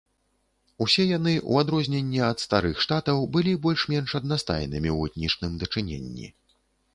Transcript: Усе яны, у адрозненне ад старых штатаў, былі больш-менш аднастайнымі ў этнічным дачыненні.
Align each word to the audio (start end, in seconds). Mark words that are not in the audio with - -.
Усе 0.85 1.03
яны, 1.17 1.33
у 1.51 1.59
адрозненне 1.63 2.21
ад 2.27 2.37
старых 2.45 2.81
штатаў, 2.85 3.21
былі 3.37 3.53
больш-менш 3.67 4.17
аднастайнымі 4.21 4.89
ў 4.97 5.13
этнічным 5.13 5.51
дачыненні. 5.67 6.27